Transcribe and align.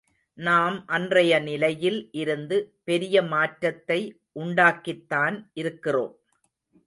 நாம் 0.37 0.77
அன்றைய 0.87 1.39
நிலையில் 1.39 1.99
இருந்து 2.11 2.57
பெரிய 2.83 3.23
மாற்றத்தை 3.23 3.99
உண்டாக்கித்தான் 4.39 5.37
இருக்கிறோம். 5.53 6.13